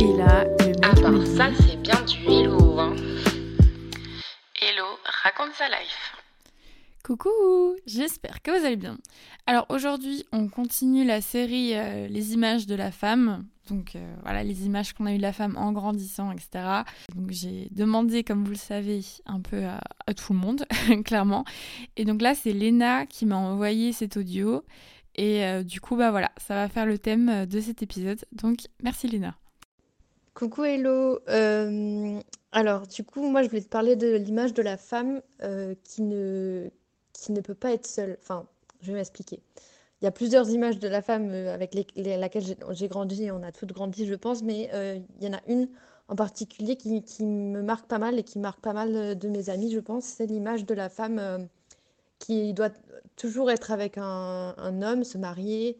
Et 0.00 0.16
là, 0.16 0.44
le 0.44 0.66
mec 0.66 0.76
À 0.82 0.94
part 0.94 1.12
me 1.12 1.22
dit, 1.22 1.36
ça, 1.36 1.50
c'est 1.60 1.76
bien 1.76 2.00
du 2.06 2.24
hello. 2.24 2.78
Hein. 2.78 2.96
Hello, 4.58 4.86
raconte 5.04 5.52
sa 5.52 5.68
life. 5.68 6.16
Coucou, 7.04 7.28
j'espère 7.84 8.40
que 8.40 8.50
vous 8.50 8.64
allez 8.64 8.76
bien. 8.76 8.96
Alors 9.46 9.66
aujourd'hui, 9.68 10.24
on 10.32 10.48
continue 10.48 11.04
la 11.04 11.20
série 11.20 11.74
euh, 11.74 12.08
Les 12.08 12.32
images 12.32 12.66
de 12.66 12.74
la 12.74 12.90
femme. 12.90 13.44
Donc 13.68 13.94
euh, 13.94 14.14
voilà, 14.22 14.42
les 14.42 14.64
images 14.64 14.94
qu'on 14.94 15.04
a 15.04 15.12
eues 15.12 15.18
de 15.18 15.22
la 15.22 15.34
femme 15.34 15.58
en 15.58 15.70
grandissant, 15.70 16.32
etc. 16.32 16.82
Donc 17.14 17.30
j'ai 17.30 17.68
demandé, 17.70 18.24
comme 18.24 18.42
vous 18.42 18.52
le 18.52 18.56
savez, 18.56 19.00
un 19.26 19.40
peu 19.42 19.66
à, 19.66 19.82
à 20.06 20.14
tout 20.14 20.32
le 20.32 20.38
monde, 20.38 20.64
clairement. 21.04 21.44
Et 21.98 22.06
donc 22.06 22.22
là, 22.22 22.34
c'est 22.34 22.54
Léna 22.54 23.04
qui 23.04 23.26
m'a 23.26 23.36
envoyé 23.36 23.92
cet 23.92 24.16
audio. 24.16 24.64
Et 25.16 25.44
euh, 25.44 25.62
du 25.62 25.82
coup, 25.82 25.94
bah 25.94 26.10
voilà, 26.10 26.32
ça 26.38 26.54
va 26.54 26.70
faire 26.70 26.86
le 26.86 26.96
thème 26.96 27.44
de 27.44 27.60
cet 27.60 27.82
épisode. 27.82 28.24
Donc 28.32 28.60
merci 28.82 29.06
Léna. 29.06 29.36
Coucou 30.40 30.64
Hello. 30.64 31.20
Euh, 31.28 32.18
alors 32.52 32.86
du 32.86 33.04
coup 33.04 33.28
moi 33.28 33.42
je 33.42 33.50
voulais 33.50 33.60
te 33.60 33.68
parler 33.68 33.94
de 33.94 34.16
l'image 34.16 34.54
de 34.54 34.62
la 34.62 34.78
femme 34.78 35.20
euh, 35.42 35.74
qui 35.84 36.00
ne 36.00 36.70
qui 37.12 37.32
ne 37.32 37.42
peut 37.42 37.54
pas 37.54 37.74
être 37.74 37.86
seule. 37.86 38.16
Enfin 38.22 38.46
je 38.80 38.86
vais 38.86 38.94
m'expliquer. 38.94 39.42
Il 40.00 40.06
y 40.06 40.08
a 40.08 40.10
plusieurs 40.10 40.48
images 40.48 40.78
de 40.78 40.88
la 40.88 41.02
femme 41.02 41.28
euh, 41.28 41.52
avec 41.52 41.74
les, 41.74 42.16
laquelle 42.16 42.42
j'ai 42.70 42.88
grandi 42.88 43.24
et 43.24 43.30
on 43.30 43.42
a 43.42 43.52
toutes 43.52 43.74
grandi 43.74 44.06
je 44.06 44.14
pense, 44.14 44.42
mais 44.42 44.70
il 45.20 45.26
y 45.26 45.28
en 45.28 45.34
a 45.34 45.42
une 45.46 45.68
en 46.08 46.16
particulier 46.16 46.76
qui, 46.76 47.02
qui 47.02 47.26
me 47.26 47.60
marque 47.60 47.86
pas 47.86 47.98
mal 47.98 48.18
et 48.18 48.22
qui 48.22 48.38
marque 48.38 48.60
pas 48.60 48.72
mal 48.72 49.18
de 49.18 49.28
mes 49.28 49.50
amis 49.50 49.70
je 49.70 49.80
pense. 49.80 50.04
C'est 50.04 50.24
l'image 50.24 50.64
de 50.64 50.72
la 50.72 50.88
femme 50.88 51.48
qui 52.18 52.54
doit 52.54 52.70
toujours 53.14 53.50
être 53.50 53.72
avec 53.72 53.98
un, 53.98 54.54
un 54.56 54.80
homme, 54.80 55.04
se 55.04 55.18
marier, 55.18 55.76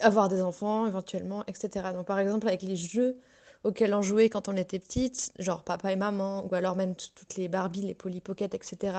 avoir 0.00 0.28
des 0.28 0.42
enfants 0.42 0.88
éventuellement, 0.88 1.44
etc. 1.46 1.92
Donc 1.94 2.06
par 2.06 2.18
exemple 2.18 2.48
avec 2.48 2.62
les 2.62 2.74
jeux 2.74 3.16
auxquels 3.64 3.94
on 3.94 4.02
jouait 4.02 4.28
quand 4.28 4.48
on 4.48 4.56
était 4.56 4.78
petite, 4.78 5.32
genre 5.38 5.62
papa 5.62 5.92
et 5.92 5.96
maman, 5.96 6.46
ou 6.50 6.54
alors 6.54 6.76
même 6.76 6.94
toutes 6.94 7.36
les 7.36 7.48
Barbie, 7.48 7.82
les 7.82 7.94
Polly 7.94 8.20
Pocket, 8.20 8.54
etc. 8.54 8.98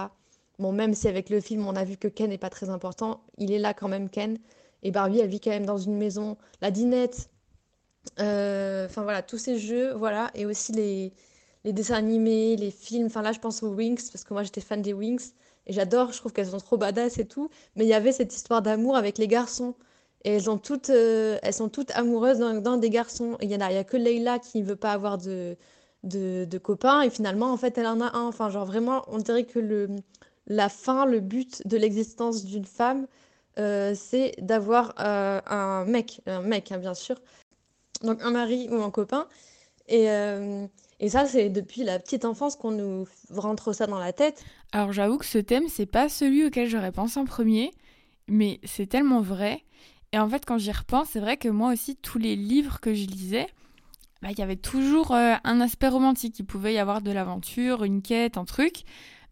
Bon, 0.59 0.71
même 0.71 0.93
si 0.93 1.07
avec 1.07 1.29
le 1.29 1.39
film 1.41 1.67
on 1.67 1.75
a 1.75 1.83
vu 1.83 1.97
que 1.97 2.07
Ken 2.07 2.29
n'est 2.29 2.37
pas 2.37 2.49
très 2.49 2.69
important, 2.69 3.21
il 3.37 3.51
est 3.51 3.59
là 3.59 3.73
quand 3.73 3.87
même 3.87 4.09
Ken. 4.09 4.37
Et 4.83 4.91
Barbie, 4.91 5.19
elle 5.19 5.29
vit 5.29 5.39
quand 5.39 5.51
même 5.51 5.65
dans 5.65 5.77
une 5.77 5.97
maison. 5.97 6.37
La 6.61 6.71
dinette, 6.71 7.29
euh, 8.19 8.85
enfin 8.85 9.03
voilà, 9.03 9.21
tous 9.23 9.37
ces 9.37 9.57
jeux, 9.57 9.93
voilà. 9.93 10.31
Et 10.35 10.45
aussi 10.45 10.71
les, 10.73 11.13
les 11.63 11.73
dessins 11.73 11.95
animés, 11.95 12.55
les 12.55 12.71
films. 12.71 13.07
Enfin 13.07 13.21
là, 13.21 13.31
je 13.31 13.39
pense 13.39 13.63
aux 13.63 13.69
Wings, 13.73 14.09
parce 14.11 14.23
que 14.23 14.33
moi 14.33 14.43
j'étais 14.43 14.61
fan 14.61 14.81
des 14.81 14.93
Wings. 14.93 15.31
Et 15.67 15.73
j'adore, 15.73 16.11
je 16.11 16.19
trouve 16.19 16.33
qu'elles 16.33 16.49
sont 16.49 16.59
trop 16.59 16.77
badass 16.77 17.17
et 17.17 17.25
tout. 17.27 17.49
Mais 17.75 17.85
il 17.85 17.87
y 17.89 17.93
avait 17.93 18.11
cette 18.11 18.35
histoire 18.35 18.61
d'amour 18.61 18.95
avec 18.95 19.17
les 19.17 19.27
garçons. 19.27 19.75
Et 20.25 20.31
euh, 20.31 21.37
elles 21.43 21.53
sont 21.53 21.69
toutes 21.69 21.91
amoureuses 21.91 22.39
d'un 22.39 22.77
des 22.77 22.89
garçons. 22.89 23.37
Il 23.41 23.51
y 23.51 23.55
en 23.55 23.61
a, 23.61 23.71
y 23.71 23.77
a 23.77 23.83
que 23.83 23.95
Leila 23.95 24.39
qui 24.39 24.59
ne 24.59 24.65
veut 24.65 24.75
pas 24.75 24.91
avoir 24.91 25.19
de, 25.19 25.55
de, 26.03 26.57
copain. 26.57 27.03
Et 27.03 27.11
finalement, 27.11 27.53
en 27.53 27.57
fait, 27.57 27.77
elle 27.77 27.85
en 27.85 28.01
a 28.01 28.17
un. 28.17 28.27
Enfin, 28.27 28.49
genre 28.49 28.65
vraiment, 28.65 29.03
on 29.07 29.19
dirait 29.19 29.43
que 29.43 29.87
la 30.47 30.69
fin, 30.69 31.05
le 31.05 31.19
but 31.19 31.65
de 31.67 31.77
l'existence 31.77 32.43
d'une 32.43 32.65
femme, 32.65 33.05
euh, 33.59 33.93
c'est 33.95 34.33
d'avoir 34.41 34.95
euh, 34.99 35.39
un 35.45 35.85
mec. 35.85 36.21
Un 36.25 36.41
mec, 36.41 36.71
hein, 36.71 36.79
bien 36.79 36.95
sûr. 36.95 37.17
Donc 38.01 38.19
un 38.23 38.31
mari 38.31 38.67
ou 38.71 38.81
un 38.81 38.89
copain. 38.89 39.27
Et, 39.87 40.07
et 40.99 41.09
ça, 41.09 41.27
c'est 41.27 41.49
depuis 41.49 41.83
la 41.83 41.99
petite 41.99 42.25
enfance 42.25 42.55
qu'on 42.55 42.71
nous 42.71 43.07
rentre 43.31 43.73
ça 43.73 43.85
dans 43.85 43.99
la 43.99 44.11
tête. 44.11 44.43
Alors 44.71 44.91
j'avoue 44.91 45.19
que 45.19 45.25
ce 45.25 45.37
thème, 45.37 45.65
c'est 45.69 45.85
pas 45.85 46.09
celui 46.09 46.43
auquel 46.43 46.67
j'aurais 46.67 46.91
pensé 46.91 47.19
en 47.19 47.25
premier, 47.25 47.71
mais 48.27 48.59
c'est 48.63 48.87
tellement 48.87 49.21
vrai. 49.21 49.61
Et 50.15 50.17
en 50.17 50.29
fait, 50.29 50.45
quand 50.45 50.57
j'y 50.57 50.71
repense, 50.71 51.09
c'est 51.11 51.19
vrai 51.19 51.35
que 51.35 51.49
moi 51.49 51.73
aussi, 51.73 51.97
tous 51.97 52.19
les 52.19 52.37
livres 52.37 52.79
que 52.79 52.93
je 52.93 53.05
lisais, 53.05 53.47
bah, 54.21 54.29
il 54.31 54.39
y 54.39 54.41
avait 54.41 54.55
toujours 54.55 55.11
euh, 55.11 55.33
un 55.43 55.59
aspect 55.59 55.89
romantique. 55.89 56.39
Il 56.39 56.45
pouvait 56.45 56.73
y 56.73 56.77
avoir 56.77 57.01
de 57.01 57.11
l'aventure, 57.11 57.83
une 57.83 58.01
quête, 58.01 58.37
un 58.37 58.45
truc. 58.45 58.83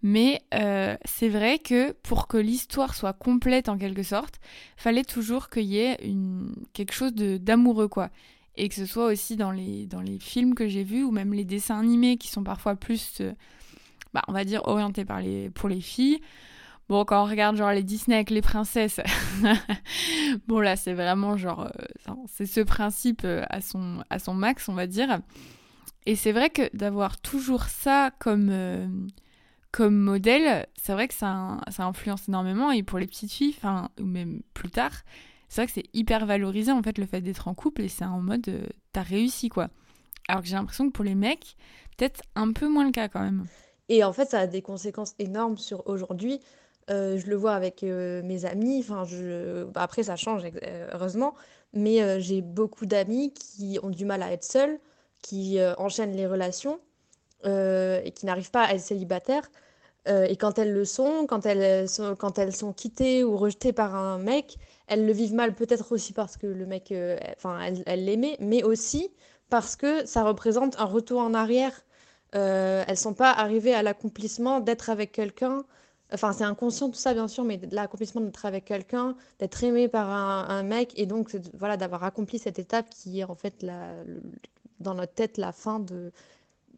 Mais 0.02 0.42
euh, 0.54 0.98
c'est 1.06 1.30
vrai 1.30 1.58
que 1.58 1.94
pour 1.94 2.28
que 2.28 2.36
l'histoire 2.36 2.95
soit 2.95 3.14
complète 3.14 3.70
en 3.70 3.77
quelque 3.77 4.04
sorte, 4.04 4.42
fallait 4.76 5.05
toujours 5.05 5.49
qu'il 5.49 5.64
y 5.64 5.77
ait 5.77 5.98
quelque 6.73 6.93
chose 6.93 7.14
d'amoureux, 7.14 7.88
quoi. 7.88 8.10
Et 8.58 8.67
que 8.67 8.76
ce 8.76 8.86
soit 8.86 9.05
aussi 9.05 9.38
dans 9.38 9.52
les, 9.52 9.88
films 10.20 10.54
que 10.54 10.67
j'ai 10.67 10.83
vus 10.83 11.04
ou 11.04 11.11
même 11.11 11.33
les 11.33 11.45
dessins 11.45 11.80
animés 11.80 12.17
qui 12.17 12.27
sont 12.27 12.43
parfois 12.43 12.76
plus, 12.76 13.22
euh, 13.22 13.32
bah, 14.14 14.23
on 14.27 14.33
va 14.33 14.43
dire, 14.43 14.64
orientés 14.66 15.05
pour 15.55 15.70
les 15.70 15.82
filles. 15.82 16.20
Bon, 16.93 17.05
quand 17.05 17.23
on 17.23 17.26
regarde 17.27 17.55
genre 17.55 17.71
les 17.71 17.81
Disney 17.81 18.15
avec 18.15 18.30
les 18.30 18.43
princesses, 18.43 18.99
bon 20.48 20.59
là 20.59 20.76
c'est 20.76 20.93
vraiment 20.93 21.37
genre, 21.37 21.61
euh, 21.61 22.14
c'est 22.27 22.45
ce 22.45 22.59
principe 22.59 23.23
euh, 23.26 23.43
à 23.49 23.61
son, 23.61 24.04
à 24.11 24.20
son 24.20 24.36
max, 24.36 24.70
on 24.70 24.76
va 24.76 24.86
dire. 24.86 25.20
Et 26.05 26.15
c'est 26.15 26.31
vrai 26.31 26.52
que 26.52 26.70
d'avoir 26.77 27.20
toujours 27.20 27.64
ça 27.64 28.11
comme, 28.20 28.49
euh, 28.52 28.86
comme 29.71 29.98
modèle, 29.98 30.67
c'est 30.76 30.93
vrai 30.93 31.08
que 31.08 31.15
ça, 31.15 31.58
ça 31.70 31.86
influence 31.86 32.30
énormément. 32.30 32.70
Et 32.70 32.83
pour 32.83 32.99
les 32.99 33.08
petites 33.08 33.31
filles, 33.31 33.55
enfin, 33.58 33.89
ou 33.99 34.05
même 34.05 34.43
plus 34.54 34.70
tard, 34.70 34.93
c'est 35.49 35.61
vrai 35.61 35.65
que 35.65 35.73
c'est 35.73 35.89
hyper 35.95 36.27
valorisé 36.27 36.71
en 36.71 36.83
fait 36.83 36.99
le 36.99 37.08
fait 37.08 37.21
d'être 37.21 37.48
en 37.48 37.55
couple 37.55 37.81
et 37.81 37.89
c'est 37.89 38.05
en 38.05 38.21
mode 38.21 38.71
t'as 38.92 39.02
réussi 39.02 39.49
quoi. 39.49 39.70
Alors 40.27 40.43
que 40.43 40.48
j'ai 40.48 40.58
l'impression 40.58 40.86
que 40.89 40.93
pour 40.93 41.05
les 41.05 41.15
mecs, 41.15 41.55
peut-être 41.98 42.21
un 42.36 42.52
peu 42.52 42.70
moins 42.70 42.86
le 42.86 42.92
cas 42.92 43.08
quand 43.08 43.21
même. 43.21 43.48
Et 43.89 44.04
en 44.04 44.14
fait, 44.14 44.30
ça 44.30 44.42
a 44.42 44.48
des 44.48 44.61
conséquences 44.61 45.15
énormes 45.17 45.58
sur 45.58 45.87
aujourd'hui. 45.87 46.39
Euh, 46.89 47.17
je 47.17 47.27
le 47.27 47.36
vois 47.36 47.54
avec 47.54 47.83
euh, 47.83 48.21
mes 48.23 48.45
amis. 48.45 48.80
Enfin, 48.80 49.05
bah, 49.73 49.82
après, 49.83 50.04
ça 50.04 50.16
change, 50.16 50.44
euh, 50.45 50.88
heureusement. 50.94 51.33
Mais 51.73 52.21
j'ai 52.21 52.42
beaucoup 52.42 52.86
d'amis 52.86 53.33
qui 53.33 53.80
ont 53.82 53.89
du 53.89 54.05
mal 54.05 54.21
à 54.21 54.32
être 54.32 54.44
seuls, 54.44 54.80
qui 55.23 55.58
enchaînent 55.80 56.16
les 56.16 56.27
relations 56.27 56.80
et 57.43 58.11
qui 58.16 58.27
n'arrivent 58.27 58.52
pas 58.52 58.66
à 58.66 58.73
être 58.76 58.82
célibataires. 58.82 59.49
Et 60.08 60.36
quand 60.38 60.60
elles 60.60 60.72
le 60.72 60.86
sont, 60.86 61.26
quand 61.27 61.48
elles 61.48 61.89
sont, 61.89 62.16
quand 62.16 62.38
elles 62.38 62.55
sont 62.55 62.73
quittées 62.73 63.23
ou 63.23 63.38
rejetées 63.38 63.73
par 63.73 63.95
un 63.95 64.20
mec, 64.20 64.58
elles 64.86 65.04
le 65.04 65.14
vivent 65.14 65.33
mal, 65.33 65.55
peut-être 65.55 65.92
aussi 65.93 66.14
parce 66.14 66.38
que 66.38 66.45
le 66.45 66.67
mec, 66.67 66.93
enfin, 67.38 67.60
elle, 67.88 68.05
l'aimait, 68.05 68.38
mais 68.39 68.61
aussi 68.61 69.10
parce 69.49 69.76
que 69.76 70.05
ça 70.05 70.23
représente 70.23 70.80
un 70.80 70.86
retour 70.86 71.22
en 71.22 71.33
arrière. 71.33 71.73
Elles 72.33 72.98
sont 72.98 73.16
pas 73.16 73.32
arrivées 73.32 73.73
à 73.73 73.82
l'accomplissement 73.82 74.60
d'être 74.60 74.92
avec 74.92 75.11
quelqu'un. 75.11 75.66
Enfin, 76.13 76.31
c'est 76.31 76.43
inconscient 76.43 76.89
tout 76.89 76.99
ça, 76.99 77.13
bien 77.13 77.27
sûr, 77.27 77.43
mais 77.43 77.59
l'accomplissement 77.71 78.21
d'être 78.21 78.45
avec 78.45 78.65
quelqu'un, 78.65 79.15
d'être 79.39 79.63
aimé 79.63 79.87
par 79.87 80.09
un, 80.11 80.63
mec, 80.63 80.93
et 80.95 81.07
donc 81.07 81.35
voilà, 81.55 81.75
d'avoir 81.75 82.03
accompli 82.03 82.37
cette 82.37 82.59
étape 82.59 82.87
qui 82.89 83.21
est 83.21 83.23
en 83.23 83.33
fait 83.35 83.65
dans 84.79 84.93
notre 84.93 85.13
tête 85.13 85.37
la 85.37 85.51
fin 85.51 85.79
de. 85.79 86.11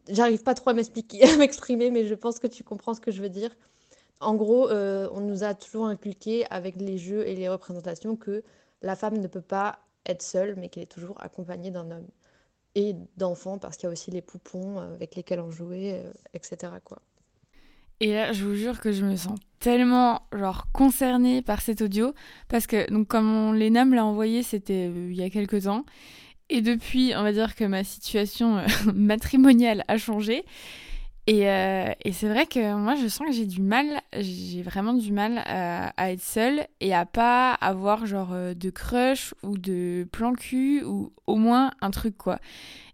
J'arrive 0.08 0.42
pas 0.42 0.54
trop 0.54 0.70
à 0.70 0.74
m'expliquer, 0.74 1.24
à 1.28 1.36
m'exprimer, 1.36 1.90
mais 1.90 2.06
je 2.06 2.14
pense 2.14 2.38
que 2.38 2.46
tu 2.46 2.64
comprends 2.64 2.94
ce 2.94 3.00
que 3.00 3.10
je 3.10 3.20
veux 3.22 3.28
dire. 3.28 3.50
En 4.20 4.34
gros, 4.34 4.70
euh, 4.70 5.08
on 5.12 5.20
nous 5.20 5.44
a 5.44 5.54
toujours 5.54 5.86
inculqué 5.86 6.46
avec 6.50 6.76
les 6.76 6.96
jeux 6.96 7.26
et 7.28 7.34
les 7.36 7.48
représentations 7.48 8.16
que 8.16 8.42
la 8.82 8.96
femme 8.96 9.18
ne 9.18 9.26
peut 9.26 9.42
pas 9.42 9.80
être 10.06 10.22
seule, 10.22 10.56
mais 10.56 10.70
qu'elle 10.70 10.84
est 10.84 10.86
toujours 10.86 11.22
accompagnée 11.22 11.70
d'un 11.70 11.90
homme 11.90 12.08
et 12.74 12.94
d'enfants, 13.18 13.58
parce 13.58 13.76
qu'il 13.76 13.86
y 13.86 13.90
a 13.90 13.92
aussi 13.92 14.10
les 14.10 14.22
poupons 14.22 14.78
euh, 14.80 14.94
avec 14.94 15.14
lesquels 15.14 15.40
on 15.40 15.50
jouait, 15.50 16.02
etc. 16.34 16.72
Et 18.00 18.12
là, 18.12 18.32
je 18.32 18.44
vous 18.44 18.54
jure 18.54 18.80
que 18.80 18.92
je 18.92 19.04
me 19.04 19.16
sens 19.16 19.38
tellement 19.58 20.22
genre 20.32 20.66
concernée 20.72 21.40
par 21.42 21.60
cet 21.60 21.80
audio 21.80 22.12
parce 22.48 22.66
que 22.66 22.90
donc 22.90 23.08
comme 23.08 23.32
on, 23.32 23.52
l'a 23.52 24.04
envoyé, 24.04 24.42
c'était 24.42 24.88
euh, 24.88 25.08
il 25.10 25.16
y 25.16 25.22
a 25.22 25.30
quelques 25.30 25.64
temps 25.64 25.84
et 26.48 26.60
depuis, 26.60 27.14
on 27.16 27.22
va 27.22 27.32
dire 27.32 27.56
que 27.56 27.64
ma 27.64 27.82
situation 27.82 28.58
euh, 28.58 28.66
matrimoniale 28.94 29.82
a 29.88 29.96
changé 29.96 30.44
et, 31.26 31.48
euh, 31.48 31.90
et 32.04 32.12
c'est 32.12 32.28
vrai 32.28 32.46
que 32.46 32.76
moi 32.76 32.94
je 32.94 33.08
sens 33.08 33.26
que 33.26 33.32
j'ai 33.32 33.46
du 33.46 33.60
mal, 33.60 33.86
j'ai 34.16 34.62
vraiment 34.62 34.92
du 34.92 35.10
mal 35.10 35.42
à, 35.44 35.88
à 35.96 36.12
être 36.12 36.22
seule 36.22 36.66
et 36.80 36.94
à 36.94 37.06
pas 37.06 37.52
avoir 37.54 38.06
genre 38.06 38.36
de 38.54 38.70
crush 38.70 39.34
ou 39.42 39.58
de 39.58 40.06
plan 40.12 40.34
cul 40.34 40.84
ou 40.84 41.12
au 41.26 41.36
moins 41.36 41.72
un 41.80 41.90
truc 41.90 42.16
quoi. 42.16 42.38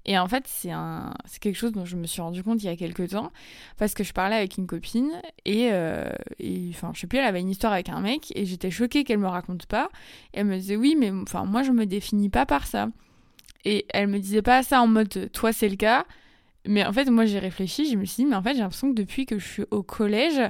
Et 0.05 0.19
en 0.19 0.27
fait, 0.27 0.45
c'est 0.47 0.71
un, 0.73 1.15
c'est 1.27 1.41
quelque 1.41 1.57
chose 1.57 1.73
dont 1.73 1.85
je 1.85 1.97
me 1.97 2.07
suis 2.07 2.21
rendu 2.21 2.43
compte 2.43 2.63
il 2.63 2.67
y 2.67 2.69
a 2.69 2.77
quelques 2.77 3.11
temps 3.11 3.31
parce 3.79 3.95
que 3.95 4.03
je 4.03 4.13
parlais 4.13 4.37
avec 4.37 4.59
une 4.59 4.67
copine 4.67 5.13
et, 5.45 5.69
euh, 5.73 6.11
et 6.41 6.71
enfin, 6.71 6.93
sais 6.95 7.07
plus, 7.07 7.19
elle 7.19 7.25
avait 7.25 7.41
une 7.41 7.51
histoire 7.51 7.73
avec 7.73 7.89
un 7.89 8.01
mec 8.01 8.33
et 8.35 8.45
j'étais 8.45 8.71
choquée 8.71 9.05
qu'elle 9.05 9.19
me 9.19 9.29
raconte 9.29 9.67
pas. 9.67 9.91
Et 10.35 10.41
elle 10.41 10.47
me 10.47 10.57
disait 10.57 10.77
oui, 10.77 10.97
mais 10.99 11.11
enfin, 11.11 11.45
moi 11.45 11.63
je 11.63 11.71
me 11.71 11.87
définis 11.87 12.31
pas 12.31 12.47
par 12.47 12.67
ça. 12.67 12.89
Et 13.65 13.87
elle 13.91 14.09
me 14.09 14.19
disait 14.19 14.43
pas 14.43 14.65
ça 14.65 14.81
en 14.81 14.89
mode 14.89 15.31
toi 15.33 15.53
c'est 15.53 15.69
le 15.69 15.77
cas. 15.77 16.05
Mais 16.67 16.85
en 16.85 16.93
fait, 16.93 17.11
moi 17.11 17.25
j'ai 17.25 17.39
réfléchi, 17.39 17.91
je 17.91 17.97
me 17.97 18.05
suis 18.05 18.25
dit, 18.25 18.27
mais 18.29 18.37
en 18.37 18.43
fait, 18.43 18.55
j'ai 18.55 18.61
l'impression 18.61 18.91
que 18.91 18.95
depuis 18.95 19.27
que 19.27 19.39
je 19.39 19.47
suis 19.47 19.65
au 19.71 19.83
collège, 19.83 20.41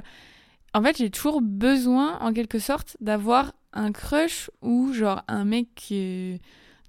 en 0.73 0.81
fait, 0.83 0.97
j'ai 0.97 1.09
toujours 1.09 1.41
besoin, 1.41 2.19
en 2.19 2.33
quelque 2.33 2.59
sorte, 2.59 2.97
d'avoir 3.01 3.53
un 3.73 3.91
crush 3.91 4.49
ou 4.61 4.93
genre 4.93 5.23
un 5.27 5.45
mec 5.45 5.93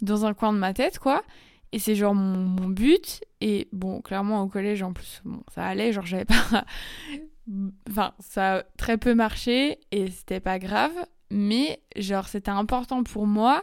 dans 0.03 0.27
un 0.27 0.35
coin 0.35 0.53
de 0.53 0.59
ma 0.59 0.75
tête, 0.75 0.99
quoi. 0.99 1.23
Et 1.75 1.81
c'est 1.81 1.97
genre 1.97 2.15
mon, 2.15 2.69
but. 2.69 3.25
Et 3.41 3.67
bon, 3.73 4.01
clairement, 4.01 4.43
au 4.43 4.47
collège, 4.47 4.85
en 4.85 4.93
plus, 4.93 5.25
ça 5.53 5.65
allait, 5.65 5.93
genre 5.93 6.07
j'avais 6.07 6.25
pas. 6.25 6.65
Enfin, 7.91 8.15
ça 8.21 8.55
a 8.55 8.63
très 8.79 8.97
peu 8.97 9.15
marché 9.15 9.79
et 9.91 10.11
c'était 10.11 10.41
pas 10.41 10.59
grave. 10.59 10.93
Mais 11.31 11.83
genre, 11.97 12.29
c'était 12.29 12.53
important 12.53 13.03
pour 13.03 13.27
moi 13.27 13.63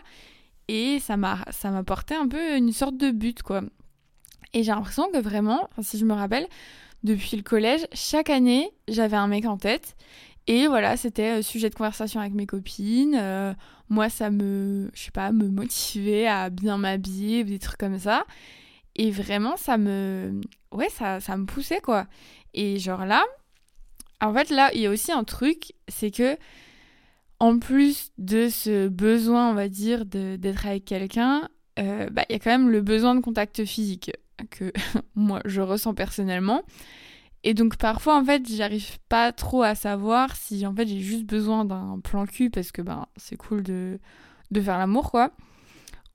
et 0.68 1.00
ça 1.00 1.16
m'a 1.18 1.40
m'apportait 1.64 2.14
un 2.16 2.28
peu 2.28 2.58
une 2.58 2.74
sorte 2.74 2.98
de 2.98 3.10
but, 3.12 3.42
quoi. 3.42 3.62
Et 4.54 4.62
j'ai 4.62 4.72
l'impression 4.72 5.10
que 5.10 5.18
vraiment, 5.18 5.70
si 5.82 5.98
je 5.98 6.06
me 6.06 6.14
rappelle, 6.14 6.48
depuis 7.04 7.38
le 7.38 7.44
collège, 7.44 7.88
chaque 7.94 8.30
année, 8.30 8.70
j'avais 8.90 9.18
un 9.18 9.28
mec 9.28 9.46
en 9.46 9.58
tête. 9.58 9.96
Et 10.48 10.68
voilà, 10.68 10.98
c'était 10.98 11.40
euh, 11.40 11.42
sujet 11.42 11.70
de 11.70 11.76
conversation 11.76 12.20
avec 12.20 12.34
mes 12.34 12.46
copines. 12.46 13.16
Euh, 13.20 13.54
moi, 13.90 14.10
ça 14.10 14.30
me, 14.32 14.90
je 14.94 15.04
sais 15.04 15.12
pas, 15.12 15.32
me 15.32 15.48
motivait 15.48 16.28
à 16.28 16.50
bien 16.50 16.78
m'habiller, 16.78 17.44
des 17.44 17.60
trucs 17.60 17.80
comme 17.80 18.00
ça. 18.00 18.26
Et 18.96 19.12
vraiment, 19.12 19.56
ça 19.58 19.78
me, 19.78 20.42
ouais, 20.72 20.90
ça, 20.90 21.20
ça 21.20 21.38
me 21.38 21.46
poussait 21.46 21.82
quoi. 21.82 22.08
Et 22.54 22.80
genre 22.80 23.06
là, 23.06 23.24
en 24.22 24.34
fait, 24.34 24.50
là, 24.50 24.72
il 24.74 24.82
y 24.82 24.86
a 24.88 24.90
aussi 24.90 25.12
un 25.12 25.24
truc, 25.24 25.74
c'est 25.88 26.12
que 26.12 26.38
en 27.40 27.58
plus 27.58 28.12
de 28.18 28.50
ce 28.50 28.88
besoin, 28.88 29.50
on 29.50 29.54
va 29.54 29.68
dire, 29.68 30.06
d'être 30.06 30.66
avec 30.68 30.86
quelqu'un, 30.86 31.50
euh, 31.80 32.08
bah, 32.12 32.24
il 32.30 32.34
y 32.34 32.36
a 32.36 32.40
quand 32.40 32.52
même 32.52 32.70
le 32.70 32.82
besoin 32.82 33.16
de 33.16 33.22
contact 33.22 33.66
physique 33.66 34.12
que 34.52 34.72
moi 35.16 35.42
je 35.46 35.62
ressens 35.62 35.94
personnellement. 35.94 36.64
Et 37.44 37.54
donc 37.54 37.78
parfois 37.78 38.20
en 38.20 38.24
fait 38.24 38.48
j'arrive 38.48 39.00
pas 39.10 39.32
trop 39.32 39.64
à 39.64 39.74
savoir 39.74 40.36
si 40.36 40.66
en 40.66 40.76
fait 40.76 40.88
j'ai 40.88 41.00
juste 41.00 41.26
besoin 41.26 41.66
d'un 41.66 42.00
plan 42.04 42.26
cul 42.26 42.52
parce 42.52 42.72
que 42.72 42.82
ben 42.82 43.08
c'est 43.18 43.36
cool 43.36 43.64
de, 43.64 44.00
de 44.52 44.62
faire 44.62 44.78
l'amour 44.78 45.10
quoi. 45.12 45.32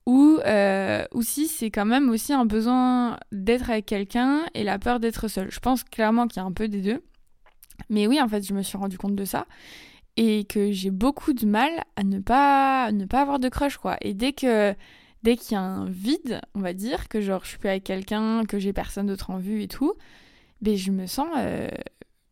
Ou, 0.06 0.38
euh, 0.46 1.04
ou 1.14 1.22
si 1.22 1.48
c'est 1.48 1.72
quand 1.72 1.84
même 1.84 2.10
aussi 2.10 2.32
un 2.32 2.44
besoin 2.44 3.18
d'être 3.32 3.70
avec 3.70 3.86
quelqu'un 3.86 4.42
et 4.54 4.62
la 4.62 4.78
peur 4.78 5.00
d'être 5.00 5.26
seule. 5.26 5.50
Je 5.50 5.58
pense 5.58 5.82
clairement 5.82 6.28
qu'il 6.28 6.40
y 6.40 6.44
a 6.44 6.46
un 6.46 6.52
peu 6.52 6.68
des 6.68 6.80
deux. 6.80 7.02
Mais 7.90 8.06
oui 8.06 8.20
en 8.20 8.28
fait 8.28 8.46
je 8.46 8.54
me 8.54 8.62
suis 8.62 8.78
rendu 8.78 8.96
compte 8.96 9.16
de 9.16 9.24
ça 9.24 9.46
et 10.16 10.44
que 10.44 10.70
j'ai 10.70 10.90
beaucoup 10.90 11.32
de 11.32 11.44
mal 11.44 11.70
à 11.96 12.04
ne 12.04 12.20
pas, 12.20 12.92
ne 12.92 13.04
pas 13.04 13.20
avoir 13.20 13.40
de 13.40 13.48
crush 13.48 13.78
quoi. 13.78 13.96
Et 14.00 14.14
dès 14.14 14.32
que 14.32 14.74
dès 15.22 15.36
qu'il 15.36 15.54
y 15.54 15.56
a 15.56 15.62
un 15.62 15.86
vide, 15.86 16.40
on 16.54 16.60
va 16.60 16.72
dire, 16.72 17.08
que 17.08 17.20
genre 17.20 17.42
je 17.42 17.48
suis 17.50 17.58
plus 17.58 17.68
avec 17.68 17.82
quelqu'un, 17.82 18.44
que 18.44 18.60
j'ai 18.60 18.72
personne 18.72 19.06
d'autre 19.06 19.30
en 19.30 19.38
vue 19.38 19.62
et 19.62 19.68
tout, 19.68 19.94
ben 20.60 20.76
je 20.76 20.90
me 20.90 21.06
sens 21.06 21.28
euh, 21.36 21.68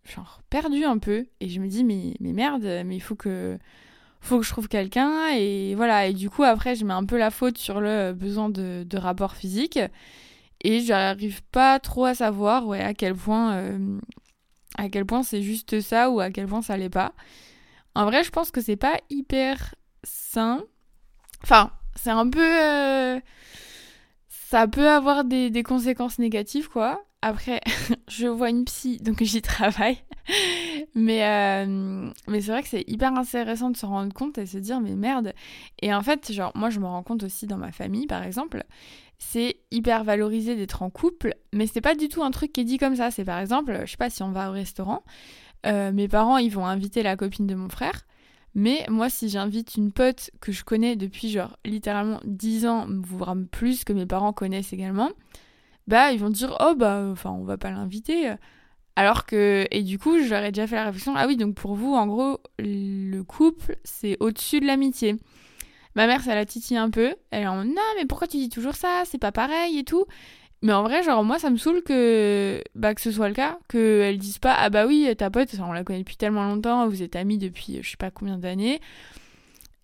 genre 0.05 0.41
perdue 0.51 0.85
un 0.85 0.99
peu 0.99 1.27
et 1.41 1.49
je 1.49 1.61
me 1.61 1.69
dis 1.69 1.85
mais, 1.85 2.15
mais 2.21 2.33
merde, 2.33 2.65
mais 2.85 2.97
il 2.97 3.01
faut 3.01 3.17
que 3.17 3.59
faut 4.21 4.39
que 4.39 4.45
je 4.45 4.51
trouve 4.51 4.69
quelqu'un 4.69 5.29
et 5.35 5.75
voilà 5.75 6.07
et 6.07 6.15
du 6.15 6.31
coup 6.31 6.45
après 6.45 6.75
je 6.75 6.85
mets 6.87 6.95
un 6.95 7.05
peu 7.05 7.19
la 7.19 7.31
faute 7.31 7.59
sur 7.59 7.81
le 7.81 8.13
besoin 8.13 8.49
de, 8.49 8.83
de 8.89 8.97
rapport 8.97 9.35
physique 9.35 9.79
et 10.63 10.81
j'arrive 10.81 11.43
pas 11.53 11.79
trop 11.79 12.07
à 12.07 12.15
savoir 12.15 12.67
ouais 12.67 12.81
à 12.81 12.95
quel 12.95 13.15
point 13.15 13.55
euh, 13.57 13.99
à 14.77 14.89
quel 14.89 15.05
point 15.05 15.23
c'est 15.23 15.43
juste 15.43 15.81
ça 15.81 16.11
ou 16.11 16.21
à 16.21 16.31
quel 16.31 16.47
point 16.47 16.63
ça 16.63 16.77
l'est 16.77 16.91
pas. 16.91 17.13
En 17.95 18.05
vrai, 18.07 18.25
je 18.25 18.31
pense 18.31 18.51
que 18.51 18.61
c'est 18.61 18.77
pas 18.77 18.99
hyper 19.09 19.75
sain. 20.03 20.65
Enfin, 21.43 21.71
c'est 21.95 22.11
un 22.11 22.29
peu. 22.29 22.41
Euh, 22.41 23.21
ça 24.55 24.69
peut 24.69 24.89
avoir 24.89 25.25
des, 25.25 25.65
conséquences 25.65 26.21
négatives, 26.21 26.69
quoi. 26.69 27.03
Après, 27.23 27.61
je 28.09 28.29
vois 28.29 28.51
une 28.51 28.65
psy, 28.67 28.99
donc 28.99 29.21
j'y 29.21 29.43
travaille. 29.43 29.99
mais 30.95 31.25
euh, 31.25 32.09
mais 32.29 32.41
c'est 32.41 32.53
vrai 32.53 32.63
que 32.63 32.69
c'est 32.69 32.85
hyper 32.87 33.15
intéressant 33.15 33.71
de 33.71 33.77
se 33.77 33.85
rendre 33.85 34.15
compte 34.15 34.39
et 34.39 34.47
se 34.47 34.59
dire, 34.59 34.81
mais 34.81 34.95
merde. 34.95 35.33
Et 35.83 35.93
en 35.93 36.03
fait, 36.03 36.31
genre, 36.31 36.53
moi, 36.55 36.71
je 36.71 36.79
me 36.79 36.87
rends 36.87 37.03
compte 37.03 37.25
aussi 37.25 37.49
dans 37.49 37.57
ma 37.57 37.73
famille, 37.73 38.07
par 38.07 38.23
exemple, 38.23 38.63
c'est 39.19 39.57
hyper 39.73 40.05
valorisé 40.05 40.55
d'être 40.55 40.83
en 40.83 40.91
couple, 40.91 41.35
mais 41.53 41.67
c'est 41.67 41.81
pas 41.81 41.97
du 41.97 42.09
tout 42.09 42.23
un 42.23 42.31
truc 42.31 42.53
qui 42.53 42.61
est 42.61 42.65
dit 42.65 42.79
comme 42.79 42.95
ça. 42.95 43.11
C'est 43.11 43.25
par 43.25 43.41
exemple, 43.41 43.81
je 43.85 43.91
sais 43.91 43.97
pas 43.97 44.09
si 44.09 44.23
on 44.23 44.31
va 44.31 44.51
au 44.51 44.53
restaurant, 44.53 45.03
euh, 45.67 45.91
mes 45.91 46.07
parents, 46.07 46.39
ils 46.39 46.51
vont 46.51 46.65
inviter 46.65 47.03
la 47.03 47.17
copine 47.17 47.49
de 47.49 47.57
mon 47.57 47.69
frère. 47.69 48.07
Mais 48.55 48.87
moi, 48.89 49.11
si 49.11 49.29
j'invite 49.29 49.77
une 49.77 49.91
pote 49.91 50.31
que 50.41 50.53
je 50.53 50.65
connais 50.65 50.95
depuis 50.97 51.29
genre 51.31 51.57
littéralement 51.65 52.21
10 52.25 52.67
ans, 52.67 52.87
voire 53.03 53.35
plus, 53.51 53.85
que 53.85 53.93
mes 53.93 54.07
parents 54.07 54.33
connaissent 54.33 54.73
également, 54.73 55.11
bah 55.89 56.13
ils 56.13 56.21
vont 56.21 56.31
dire 56.31 56.57
oh 56.61 56.75
bah 56.77 57.05
enfin 57.11 57.31
on 57.31 57.45
va 57.45 57.59
pas 57.59 57.71
l'inviter. 57.71 58.33
Alors 58.97 59.27
que 59.27 59.67
et 59.71 59.83
du 59.83 59.99
coup, 59.99 60.23
j'aurais 60.23 60.53
déjà 60.53 60.67
fait 60.67 60.77
la 60.77 60.85
réflexion 60.85 61.15
ah 61.17 61.27
oui 61.27 61.37
donc 61.37 61.57
pour 61.57 61.75
vous 61.75 61.95
en 61.95 62.07
gros 62.07 62.39
le 62.59 63.23
couple 63.23 63.77
c'est 63.85 64.17
au-dessus 64.21 64.61
de 64.61 64.67
l'amitié. 64.67 65.17
Ma 65.97 66.07
mère 66.07 66.23
ça 66.23 66.35
la 66.35 66.47
titille 66.47 66.77
un 66.77 66.91
peu, 66.91 67.15
elle 67.31 67.43
est 67.45 67.47
en 67.47 67.65
non 67.65 67.75
mais 67.97 68.07
pourquoi 68.07 68.29
tu 68.29 68.37
dis 68.37 68.49
toujours 68.49 68.75
ça, 68.75 69.03
c'est 69.05 69.19
pas 69.19 69.33
pareil 69.33 69.79
et 69.79 69.85
tout. 69.85 70.05
Mais 70.65 70.73
en 70.73 70.83
vrai, 70.83 71.03
genre, 71.03 71.23
moi, 71.25 71.39
ça 71.39 71.51
me 71.51 71.59
saoule 71.59 71.83
que, 71.83 72.65
bah, 72.75 72.95
ce 72.99 73.11
soit 73.11 73.29
le 73.29 73.35
cas, 73.35 73.59
qu'elles 73.69 74.17
disent 74.17 74.39
pas, 74.39 74.55
ah 74.59 74.71
bah 74.71 74.87
oui, 74.87 75.15
ta 75.15 75.29
pote, 75.29 75.55
on 75.61 75.73
la 75.73 75.85
connaît 75.85 75.99
depuis 75.99 76.17
tellement 76.17 76.47
longtemps, 76.47 76.89
vous 76.89 77.03
êtes 77.03 77.17
amis 77.17 77.37
depuis 77.37 77.81
je 77.83 77.91
sais 77.91 77.99
pas 77.99 78.11
combien 78.11 78.39
d'années. 78.39 78.81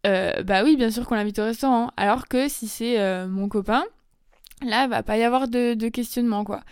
Euh, 0.07 0.43
bah 0.43 0.65
oui, 0.65 0.77
bien 0.77 0.91
sûr 0.91 1.07
qu'on 1.07 1.17
l'invite 1.17 1.39
au 1.39 1.45
restaurant. 1.45 1.91
Alors 1.99 2.29
que 2.29 2.49
si 2.49 2.67
c'est 2.67 2.99
euh, 2.99 3.29
mon 3.29 3.47
copain, 3.47 3.85
là, 4.67 4.89
va 4.89 5.03
pas 5.03 5.19
y 5.19 5.23
avoir 5.23 5.49
de, 5.49 5.89
questionnement, 5.91 6.45
quoi. 6.45 6.63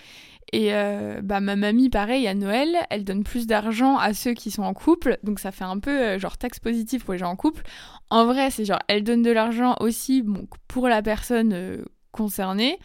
Et 0.54 0.72
euh, 0.72 1.20
bah, 1.22 1.40
ma 1.40 1.56
mamie, 1.56 1.90
pareil, 1.90 2.26
à 2.28 2.34
Noël, 2.34 2.78
elle 2.88 3.04
donne 3.04 3.24
plus 3.24 3.46
d'argent 3.46 3.98
à 3.98 4.14
ceux 4.14 4.32
qui 4.32 4.50
sont 4.50 4.62
en 4.62 4.72
couple. 4.72 5.18
Donc 5.22 5.38
ça 5.38 5.52
fait 5.52 5.64
un 5.64 5.80
peu 5.80 6.16
genre 6.16 6.38
taxe 6.38 6.60
positive 6.60 7.04
pour 7.04 7.12
les 7.12 7.18
gens 7.18 7.28
en 7.28 7.36
couple. 7.36 7.62
En 8.08 8.24
vrai, 8.24 8.50
c'est 8.50 8.64
genre, 8.64 8.80
elle 8.88 9.04
donne 9.04 9.20
de 9.20 9.32
l'argent 9.32 9.76
aussi 9.80 10.22
bon, 10.22 10.48
pour 10.66 10.88
la 10.88 11.02
personne 11.02 11.84
concernée 12.10 12.78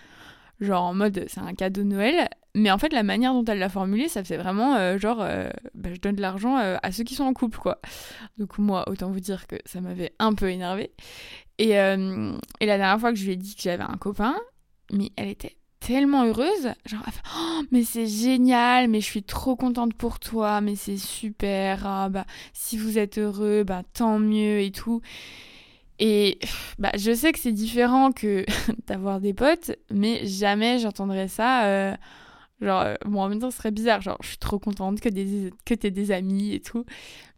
genre 0.63 0.83
en 0.83 0.93
mode 0.93 1.25
c'est 1.27 1.41
un 1.41 1.53
cadeau 1.53 1.83
de 1.83 1.87
Noël. 1.87 2.29
Mais 2.55 2.69
en 2.69 2.77
fait, 2.77 2.93
la 2.93 3.01
manière 3.01 3.33
dont 3.33 3.43
elle 3.45 3.57
l'a 3.57 3.69
formulé, 3.69 4.07
ça 4.07 4.23
fait 4.23 4.37
vraiment 4.37 4.75
euh, 4.75 4.99
genre 4.99 5.21
euh, 5.21 5.49
bah, 5.73 5.89
je 5.91 5.99
donne 5.99 6.15
de 6.15 6.21
l'argent 6.21 6.59
euh, 6.59 6.77
à 6.83 6.91
ceux 6.91 7.03
qui 7.03 7.15
sont 7.15 7.23
en 7.23 7.33
couple, 7.33 7.57
quoi. 7.57 7.79
Donc, 8.37 8.59
moi, 8.59 8.87
autant 8.89 9.09
vous 9.09 9.19
dire 9.19 9.47
que 9.47 9.55
ça 9.65 9.81
m'avait 9.81 10.13
un 10.19 10.33
peu 10.33 10.51
énervé. 10.51 10.91
Et, 11.57 11.71
et 11.71 12.65
la 12.65 12.77
dernière 12.77 12.99
fois 12.99 13.11
que 13.11 13.17
je 13.17 13.25
lui 13.25 13.33
ai 13.33 13.35
dit 13.35 13.55
que 13.55 13.61
j'avais 13.61 13.83
un 13.83 13.97
copain, 13.97 14.35
mais 14.91 15.11
elle 15.15 15.29
était 15.29 15.55
tellement 15.79 16.25
heureuse. 16.25 16.73
Genre, 16.85 17.05
oh, 17.37 17.61
mais 17.71 17.83
c'est 17.83 18.07
génial, 18.07 18.87
mais 18.87 19.01
je 19.01 19.05
suis 19.05 19.23
trop 19.23 19.55
contente 19.55 19.93
pour 19.93 20.19
toi, 20.19 20.61
mais 20.61 20.75
c'est 20.75 20.97
super. 20.97 21.85
Ah, 21.85 22.09
bah, 22.09 22.25
si 22.53 22.77
vous 22.77 22.97
êtes 22.97 23.17
heureux, 23.17 23.63
bah, 23.63 23.83
tant 23.93 24.19
mieux 24.19 24.61
et 24.61 24.71
tout. 24.71 25.01
Et 25.99 26.39
bah, 26.79 26.91
je 26.97 27.13
sais 27.13 27.31
que 27.31 27.39
c'est 27.39 27.51
différent 27.51 28.11
que 28.11 28.45
d'avoir 28.87 29.19
des 29.19 29.33
potes, 29.33 29.71
mais 29.91 30.25
jamais 30.25 30.79
j'entendrais 30.79 31.27
ça. 31.27 31.65
Euh, 31.65 31.95
genre, 32.61 32.81
euh, 32.81 32.95
bon, 33.05 33.21
en 33.21 33.29
même 33.29 33.39
temps, 33.39 33.51
ce 33.51 33.57
serait 33.57 33.71
bizarre. 33.71 34.01
Genre, 34.01 34.17
je 34.21 34.29
suis 34.29 34.37
trop 34.37 34.59
contente 34.59 34.99
que, 34.99 35.09
des, 35.09 35.51
que 35.65 35.73
t'aies 35.73 35.91
des 35.91 36.11
amis 36.11 36.53
et 36.53 36.61
tout. 36.61 36.85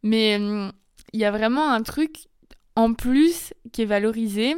Mais 0.04 0.38
hum, 0.38 0.72
il 1.14 1.20
y 1.20 1.26
a 1.26 1.32
vraiment 1.32 1.72
un 1.72 1.82
truc 1.84 2.28
en 2.76 2.94
plus 2.94 3.54
qui 3.72 3.84
est 3.84 3.86
valorisé 3.86 4.56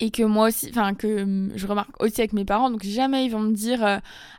et 0.00 0.10
que 0.10 0.24
moi 0.24 0.48
aussi, 0.48 0.68
enfin, 0.70 0.94
que 0.94 1.22
hum, 1.22 1.52
je 1.54 1.66
remarque 1.68 2.02
aussi 2.02 2.20
avec 2.20 2.32
mes 2.32 2.44
parents. 2.44 2.70
Donc, 2.70 2.82
jamais 2.82 3.26
ils 3.26 3.30
vont 3.30 3.40
me 3.40 3.54
dire 3.54 3.84
euh, 3.84 3.98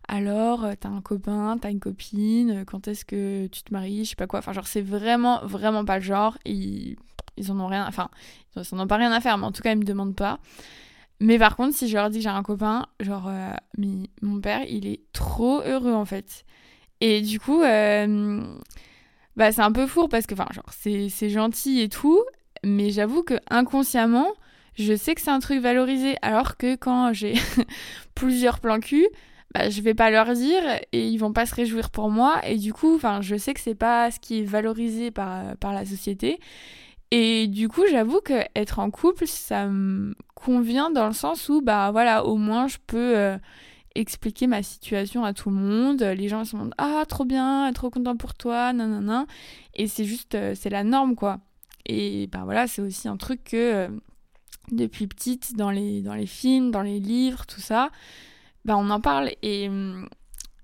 alors, 0.10 0.68
t'as 0.82 0.90
un 0.90 1.02
copain, 1.02 1.58
t'as 1.62 1.72
une 1.72 1.80
copine, 1.80 2.66
quand 2.68 2.90
est-ce 2.90 3.06
que 3.06 3.48
tu 3.48 3.64
te 3.64 3.74
maries, 3.74 4.04
je 4.04 4.10
sais 4.12 4.16
pas 4.18 4.28
quoi. 4.28 4.40
Enfin, 4.40 4.52
genre, 4.52 4.68
c'est 4.68 4.82
vraiment, 4.82 5.40
vraiment 5.46 5.86
pas 5.86 5.98
le 5.98 6.04
genre. 6.04 6.38
Ils 7.38 7.52
en 7.52 7.60
ont 7.60 7.68
rien, 7.68 7.86
enfin, 7.88 8.10
ils 8.56 8.62
en 8.74 8.80
ont 8.80 8.88
pas 8.88 8.98
rien 8.98 9.12
à 9.12 9.22
faire, 9.22 9.38
mais 9.38 9.46
en 9.46 9.52
tout 9.52 9.62
cas, 9.62 9.72
ils 9.72 9.80
me 9.80 9.84
demandent 9.84 10.16
pas. 10.16 10.40
Mais 11.20 11.40
par 11.40 11.56
contre, 11.56 11.76
si 11.76 11.88
je 11.88 11.96
leur 11.96 12.10
dis 12.10 12.18
que 12.20 12.24
j'ai 12.24 12.30
un 12.30 12.44
copain, 12.44 12.88
genre, 13.00 13.28
euh, 13.28 13.52
mon 14.22 14.42
père, 14.42 14.64
il 14.68 14.86
est 14.86 15.02
trop 15.14 15.62
heureux 15.62 15.94
en 15.94 16.06
fait. 16.06 16.44
Et 17.02 17.22
du 17.22 17.40
coup, 17.40 17.62
euh, 17.62 18.42
bah, 19.36 19.52
c'est 19.52 19.62
un 19.62 19.72
peu 19.72 19.88
four 19.88 20.10
parce 20.10 20.26
que, 20.26 20.34
enfin, 20.34 20.48
genre, 20.54 20.70
c'est 20.72 21.30
gentil 21.30 21.82
et 21.82 21.90
tout, 21.90 22.24
mais 22.64 22.90
j'avoue 22.92 23.24
que 23.24 23.36
inconsciemment, 23.50 24.28
je 24.76 24.96
sais 24.96 25.16
que 25.16 25.22
c'est 25.22 25.32
un 25.32 25.40
truc 25.40 25.62
valorisé, 25.62 26.16
alors 26.22 26.58
que 26.58 26.76
quand 26.76 27.14
j'ai 27.14 27.36
plusieurs 28.16 28.60
plans 28.60 28.80
cul, 28.80 29.08
bah, 29.54 29.70
je 29.70 29.82
vais 29.82 29.94
pas 29.94 30.12
leur 30.12 30.34
dire 30.34 30.64
et 30.92 31.08
ils 31.08 31.18
vont 31.18 31.32
pas 31.32 31.46
se 31.46 31.56
réjouir 31.56 31.90
pour 31.92 32.10
moi. 32.10 32.42
Et 32.46 32.58
du 32.58 32.74
coup, 32.74 32.96
enfin, 32.96 33.22
je 33.22 33.38
sais 33.38 33.54
que 33.54 33.62
c'est 33.62 33.76
pas 33.76 34.12
ce 34.12 34.20
qui 34.20 34.42
est 34.42 34.46
valorisé 34.46 35.12
par, 35.12 35.56
par 35.58 35.72
la 35.72 35.86
société. 35.86 36.40
Et 37.12 37.48
du 37.48 37.70
coup, 37.70 37.84
j'avoue 37.90 38.20
que 38.22 38.44
être 38.56 38.80
en 38.80 38.90
couple, 38.90 39.28
ça 39.28 39.68
me 39.68 40.16
convient 40.34 40.90
dans 40.90 41.08
le 41.08 41.14
sens 41.14 41.50
où, 41.50 41.62
bah 41.62 41.92
voilà, 41.92 42.26
au 42.26 42.36
moins 42.36 42.68
je 42.68 42.78
peux 42.86 43.18
euh, 43.18 43.38
expliquer 43.96 44.48
ma 44.48 44.64
situation 44.64 45.24
à 45.24 45.34
tout 45.34 45.50
le 45.50 45.56
monde. 45.56 46.02
Les 46.02 46.28
gens 46.28 46.44
se 46.44 46.54
demandent 46.54 46.74
Ah, 46.78 47.04
trop 47.08 47.26
bien, 47.26 47.72
trop 47.74 47.90
content 47.90 48.18
pour 48.18 48.34
toi, 48.34 48.74
nanana. 48.74 49.28
Et 49.76 49.88
c'est 49.88 50.06
juste, 50.06 50.36
euh, 50.36 50.54
c'est 50.56 50.70
la 50.70 50.84
norme, 50.84 51.16
quoi. 51.16 51.40
Et 51.86 52.28
bah 52.28 52.42
voilà, 52.44 52.68
c'est 52.68 52.82
aussi 52.82 53.08
un 53.08 53.18
truc 53.18 53.44
que 53.44 53.56
euh, 53.56 53.88
depuis 54.72 55.08
petite, 55.08 55.56
dans 55.56 55.72
les, 55.72 56.02
dans 56.02 56.16
les 56.16 56.26
films, 56.26 56.72
dans 56.72 56.82
les 56.82 57.00
livres, 57.00 57.46
tout 57.46 57.62
ça, 57.62 57.92
bah 58.66 58.76
on 58.78 58.90
en 58.90 59.00
parle. 59.00 59.32
Et, 59.44 59.70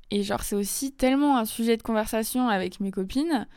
et 0.09 0.23
genre, 0.23 0.41
c'est 0.41 0.55
aussi 0.55 0.91
tellement 0.91 1.37
un 1.37 1.45
sujet 1.45 1.77
de 1.77 1.83
conversation 1.83 2.49
avec 2.49 2.79
mes 2.79 2.91
copines. 2.91 3.47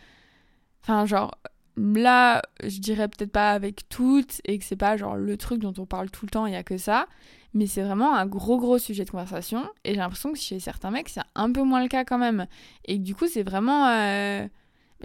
Enfin, 0.82 1.06
genre, 1.06 1.32
là, 1.76 2.42
je 2.62 2.78
dirais 2.78 3.08
peut-être 3.08 3.32
pas 3.32 3.50
avec 3.52 3.88
toutes 3.88 4.40
et 4.44 4.58
que 4.58 4.64
c'est 4.64 4.76
pas 4.76 4.96
genre 4.96 5.16
le 5.16 5.36
truc 5.36 5.60
dont 5.60 5.74
on 5.78 5.86
parle 5.86 6.10
tout 6.10 6.26
le 6.26 6.30
temps, 6.30 6.46
il 6.46 6.52
y 6.52 6.56
a 6.56 6.62
que 6.62 6.78
ça, 6.78 7.06
mais 7.52 7.66
c'est 7.66 7.82
vraiment 7.82 8.14
un 8.14 8.26
gros 8.26 8.58
gros 8.58 8.78
sujet 8.78 9.04
de 9.04 9.10
conversation 9.10 9.64
et 9.84 9.90
j'ai 9.90 9.98
l'impression 9.98 10.32
que 10.32 10.38
chez 10.38 10.60
certains 10.60 10.90
mecs 10.90 11.08
c'est 11.08 11.22
un 11.34 11.50
peu 11.50 11.62
moins 11.62 11.82
le 11.82 11.88
cas 11.88 12.04
quand 12.04 12.18
même. 12.18 12.46
Et 12.84 12.98
du 12.98 13.14
coup 13.14 13.26
c'est 13.26 13.42
vraiment 13.42 13.88
euh, 13.88 14.46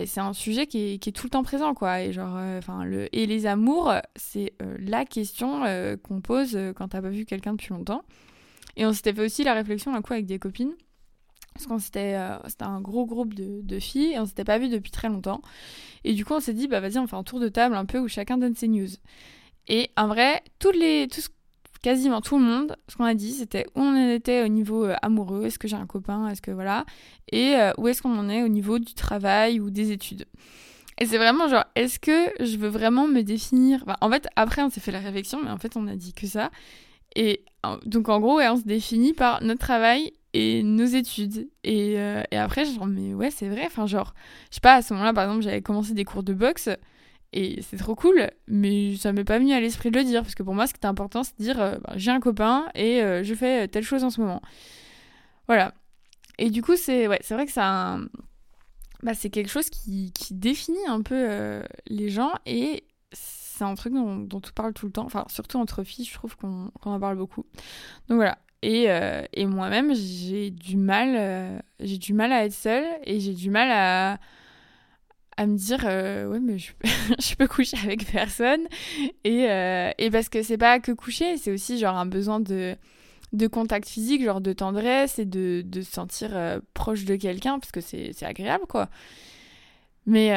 c'est 0.06 0.20
un 0.20 0.34
sujet 0.34 0.68
qui 0.68 0.94
est, 0.94 0.98
qui 1.00 1.10
est, 1.10 1.14
tout 1.14 1.26
le 1.26 1.32
temps 1.32 1.44
présent 1.44 1.74
quoi. 1.74 2.02
Et 2.02 2.14
genre 2.14 2.36
euh, 2.38 2.60
enfin 2.60 2.84
le 2.84 3.14
et 3.16 3.26
les 3.26 3.46
amours 3.46 3.94
c'est 4.16 4.54
euh, 4.62 4.76
la 4.80 5.06
question 5.06 5.64
qu'on 6.04 6.22
pose 6.22 6.58
quand 6.76 6.90
t'as 6.90 7.02
pas 7.02 7.10
vu 7.10 7.26
quelqu'un 7.26 7.54
depuis 7.54 7.70
longtemps. 7.70 8.04
Et 8.78 8.86
on 8.86 8.94
s'était 8.94 9.14
fait 9.14 9.26
aussi 9.26 9.44
la 9.44 9.54
réflexion 9.54 9.94
un 9.96 10.02
coup 10.02 10.14
avec 10.14 10.26
des 10.26 10.40
copines. 10.40 10.74
Parce 11.60 11.68
qu'on 11.68 11.80
s'était, 11.80 12.16
euh, 12.16 12.38
c'était 12.48 12.64
un 12.64 12.80
gros 12.80 13.06
groupe 13.06 13.34
de, 13.34 13.80
filles 13.80 14.14
et 14.14 14.20
on 14.20 14.26
s'était 14.26 14.46
pas 14.46 14.58
vu 14.58 14.70
depuis 14.70 14.92
très 14.92 15.10
longtemps. 15.10 15.42
Et 16.06 16.14
du 16.14 16.24
coup, 16.24 16.34
on 16.34 16.40
s'est 16.40 16.54
dit, 16.54 16.70
bah 16.70 16.80
vas-y, 16.80 16.98
on 17.00 17.06
fait 17.06 17.18
un 17.18 17.24
tour 17.24 17.42
de 17.42 17.50
table 17.50 17.76
un 17.76 17.84
peu 17.84 18.00
où 18.00 18.08
chacun 18.08 18.38
donne 18.38 18.56
ses 18.56 18.70
news. 18.70 18.88
Et 19.68 19.90
en 19.98 20.08
vrai, 20.08 20.42
toutes 20.60 20.78
les, 20.78 21.10
quasiment 21.82 22.22
tout 22.22 22.40
le 22.40 22.46
monde, 22.46 22.78
ce 22.88 22.96
qu'on 22.96 23.04
a 23.04 23.14
dit, 23.14 23.34
c'était 23.34 23.66
où 23.76 23.82
on 23.82 23.90
en 23.90 24.10
était 24.10 24.42
au 24.42 24.48
niveau 24.48 24.86
euh, 24.86 24.96
amoureux, 25.02 25.48
est-ce 25.48 25.60
que 25.60 25.68
j'ai 25.68 25.76
un 25.76 25.86
copain, 25.86 26.30
est-ce 26.30 26.42
que 26.42 26.52
voilà, 26.52 26.86
et 27.30 27.56
euh, 27.58 27.74
où 27.78 27.90
est-ce 27.90 28.02
qu'on 28.02 28.18
en 28.18 28.30
est 28.30 28.42
au 28.42 28.48
niveau 28.48 28.80
du 28.80 28.94
travail 28.94 29.60
ou 29.60 29.70
des 29.70 29.92
études. 29.92 30.28
Et 30.98 31.06
c'est 31.08 31.18
vraiment 31.18 31.50
genre, 31.50 31.66
est-ce 31.76 32.00
que 32.00 32.32
je 32.40 32.56
veux 32.56 32.70
vraiment 32.70 33.06
me 33.06 33.22
définir? 33.22 33.84
En 34.00 34.10
fait, 34.10 34.30
après, 34.38 34.62
on 34.62 34.70
s'est 34.70 34.80
fait 34.80 34.94
la 34.94 35.00
réflexion, 35.00 35.42
mais 35.44 35.52
en 35.52 35.58
fait, 35.58 35.76
on 35.76 35.88
a 35.88 35.98
dit 35.98 36.14
que 36.14 36.26
ça. 36.26 36.52
Et 37.18 37.44
donc, 37.86 38.08
en 38.08 38.22
gros, 38.22 38.40
on 38.40 38.56
se 38.56 38.64
définit 38.64 39.14
par 39.14 39.44
notre 39.44 39.60
travail 39.60 40.14
et 40.34 40.64
nos 40.64 40.86
études. 40.86 41.50
Et, 41.64 42.00
euh, 42.00 42.24
et 42.32 42.38
après, 42.38 42.66
genre, 42.66 42.88
mais 42.88 43.14
ouais, 43.14 43.32
c'est 43.32 43.50
vrai. 43.50 43.66
Enfin, 43.66 43.86
genre, 43.86 44.14
je 44.50 44.56
sais 44.56 44.62
pas, 44.62 44.76
à 44.76 44.82
ce 44.82 44.94
moment-là, 44.94 45.14
par 45.14 45.26
exemple, 45.26 45.44
j'avais 45.44 45.62
commencé 45.62 45.94
des 45.94 46.06
cours 46.06 46.24
de 46.24 46.34
boxe. 46.34 46.70
Et 47.32 47.62
c'est 47.62 47.78
trop 47.78 47.94
cool, 47.94 48.32
mais 48.48 48.96
ça 48.98 49.14
m'est 49.14 49.24
pas 49.24 49.38
venu 49.38 49.54
à 49.54 49.60
l'esprit 49.60 49.92
de 49.92 50.00
le 50.00 50.04
dire, 50.04 50.24
parce 50.24 50.34
que 50.34 50.42
pour 50.42 50.56
moi, 50.56 50.66
ce 50.66 50.74
qui 50.74 50.78
était 50.78 50.88
important, 50.88 51.24
c'est 51.24 51.38
de 51.38 51.44
dire 51.44 51.62
euh, 51.62 51.78
bah, 51.84 51.94
j'ai 51.96 52.10
un 52.10 52.20
copain 52.20 52.68
et 52.74 53.04
euh, 53.04 53.24
je 53.24 53.36
fais 53.36 53.68
telle 53.68 53.84
chose 53.84 54.04
en 54.04 54.10
ce 54.10 54.20
moment. 54.20 54.42
Voilà. 55.48 55.76
Et 56.40 56.50
du 56.50 56.64
coup, 56.64 56.76
c'est 56.76 57.08
ouais, 57.08 57.20
vrai 57.30 57.46
que 57.46 57.52
ça 57.52 58.00
bah, 59.04 59.14
c'est 59.14 59.30
quelque 59.30 59.50
chose 59.50 59.70
qui, 59.70 60.12
qui, 60.14 60.34
définit 60.34 60.86
un 60.88 61.02
peu 61.02 61.16
euh, 61.16 61.64
les 61.88 62.10
gens 62.10 62.34
et 62.46 62.84
c'est 63.14 63.64
un 63.64 63.76
truc 63.76 63.94
dont, 63.94 64.18
dont, 64.18 64.42
on 64.46 64.52
parle 64.54 64.74
tout 64.74 64.86
le 64.86 64.92
temps, 64.92 65.06
enfin, 65.06 65.26
surtout 65.30 65.58
entre 65.58 65.84
filles, 65.84 66.06
je 66.06 66.14
trouve 66.14 66.36
qu'on 66.36 66.72
en 66.84 67.00
parle 67.00 67.18
beaucoup. 67.18 67.46
Donc 68.08 68.18
voilà. 68.18 68.38
Et, 68.62 68.88
et 69.34 69.46
moi-même, 69.46 69.94
j'ai 69.96 70.50
du 70.50 70.76
mal, 70.76 71.62
j'ai 71.80 71.98
du 71.98 72.14
mal 72.14 72.32
à 72.34 72.46
être 72.46 72.54
seule 72.54 72.86
et 73.06 73.20
j'ai 73.20 73.34
du 73.34 73.50
mal 73.50 73.72
à 73.72 74.20
à 75.40 75.46
me 75.46 75.56
dire 75.56 75.86
euh, 75.86 76.28
ouais 76.28 76.42
mais 76.42 76.58
je, 76.58 76.74
je, 77.20 77.36
peux 77.36 77.48
coucher 77.48 77.78
avec 77.78 78.06
personne. 78.12 78.68
Et, 79.24 79.50
euh, 79.50 79.90
et 79.98 80.12
parce 80.12 80.28
que 80.28 80.44
c'est 80.44 80.58
pas 80.58 80.82
que 80.82 80.92
coucher 80.92 81.38
c'est 81.38 81.52
aussi 81.52 81.80
genre 81.80 81.96
un 81.96 82.06
besoin 82.06 82.42
de 82.42 82.76
de 83.32 83.48
contact 83.48 83.88
physique 83.88 84.22
genre 84.24 84.42
de 84.42 84.52
tendresse 84.52 85.18
et 85.18 85.26
de, 85.26 85.62
de 85.66 85.82
se 85.82 85.92
sentir 85.92 86.32
euh, 86.36 86.60
proche 86.74 87.06
de 87.06 87.16
quelqu'un 87.16 87.58
parce 87.58 87.72
que 87.72 87.80
c'est 87.80 88.24
agréable 88.24 88.66
quoi. 88.68 88.90
Mais 90.06 90.30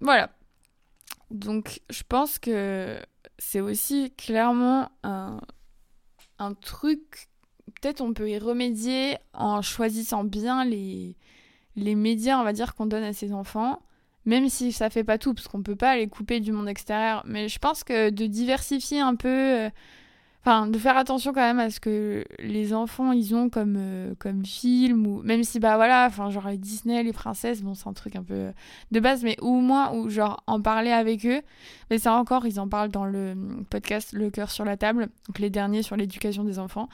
voilà. 0.00 0.30
Donc 1.30 1.80
je 1.90 2.02
pense 2.08 2.38
que 2.38 2.98
c'est 3.38 3.60
aussi 3.60 4.14
clairement 4.16 4.90
un, 5.02 5.40
un 6.40 6.54
truc 6.54 7.28
peut-être 7.80 8.00
on 8.00 8.12
peut 8.12 8.28
y 8.28 8.38
remédier 8.38 9.16
en 9.32 9.62
choisissant 9.62 10.24
bien 10.24 10.64
les 10.64 11.16
les 11.76 11.94
médias, 11.94 12.40
on 12.40 12.44
va 12.44 12.52
dire, 12.52 12.74
qu'on 12.74 12.86
donne 12.86 13.04
à 13.04 13.12
ses 13.12 13.32
enfants 13.32 13.80
même 14.24 14.48
si 14.48 14.72
ça 14.72 14.90
fait 14.90 15.04
pas 15.04 15.18
tout, 15.18 15.34
parce 15.34 15.48
qu'on 15.48 15.62
peut 15.62 15.76
pas 15.76 15.96
les 15.96 16.08
couper 16.08 16.40
du 16.40 16.52
monde 16.52 16.68
extérieur. 16.68 17.22
Mais 17.26 17.48
je 17.48 17.58
pense 17.58 17.84
que 17.84 18.10
de 18.10 18.26
diversifier 18.26 19.00
un 19.00 19.14
peu, 19.14 19.28
euh, 19.28 19.70
enfin, 20.42 20.66
de 20.66 20.78
faire 20.78 20.96
attention 20.96 21.32
quand 21.32 21.40
même 21.40 21.58
à 21.58 21.70
ce 21.70 21.80
que 21.80 22.24
les 22.38 22.72
enfants 22.72 23.12
ils 23.12 23.34
ont 23.34 23.48
comme, 23.48 23.76
euh, 23.78 24.14
comme 24.18 24.44
film, 24.44 25.06
ou 25.06 25.22
même 25.22 25.44
si, 25.44 25.60
bah 25.60 25.76
voilà, 25.76 26.06
enfin, 26.06 26.30
genre 26.30 26.48
Disney, 26.56 27.02
les 27.02 27.12
princesses, 27.12 27.62
bon, 27.62 27.74
c'est 27.74 27.88
un 27.88 27.92
truc 27.92 28.16
un 28.16 28.22
peu 28.22 28.52
de 28.90 29.00
base, 29.00 29.22
mais 29.22 29.36
au 29.40 29.60
moins, 29.60 29.92
ou 29.92 30.08
genre 30.08 30.42
en 30.46 30.60
parler 30.60 30.90
avec 30.90 31.26
eux. 31.26 31.42
Mais 31.90 31.98
ça 31.98 32.14
encore, 32.14 32.46
ils 32.46 32.60
en 32.60 32.68
parlent 32.68 32.90
dans 32.90 33.04
le 33.04 33.34
podcast 33.68 34.12
Le 34.12 34.30
cœur 34.30 34.50
sur 34.50 34.64
la 34.64 34.76
table, 34.76 35.08
donc 35.28 35.38
les 35.38 35.50
derniers 35.50 35.82
sur 35.82 35.96
l'éducation 35.96 36.44
des 36.44 36.58
enfants 36.58 36.88